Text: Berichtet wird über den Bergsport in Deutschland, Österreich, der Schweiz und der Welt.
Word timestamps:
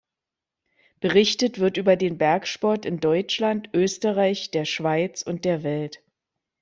Berichtet 0.99 1.59
wird 1.59 1.77
über 1.77 1.95
den 1.95 2.17
Bergsport 2.17 2.85
in 2.87 2.99
Deutschland, 2.99 3.69
Österreich, 3.71 4.49
der 4.49 4.65
Schweiz 4.65 5.21
und 5.21 5.45
der 5.45 5.61
Welt. 5.61 5.99